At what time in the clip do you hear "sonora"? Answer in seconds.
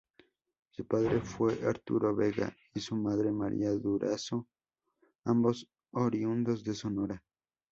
6.73-7.23